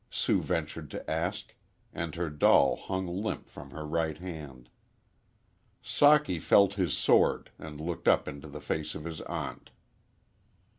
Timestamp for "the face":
8.47-8.95